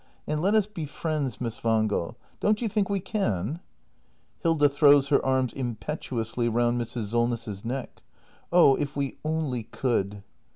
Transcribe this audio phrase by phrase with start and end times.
[0.25, 2.15] And let us be friends, Miss Wangel.
[2.39, 3.59] Don't you think we can?
[4.39, 4.67] Hilda.
[4.67, 7.11] [Throws her arms impetuously round Mrs.
[7.11, 8.01] Solness's neck.]
[8.51, 10.23] Oh, if we only could